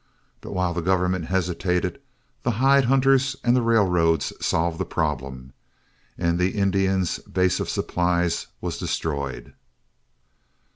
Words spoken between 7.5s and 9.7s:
of supplies was destroyed.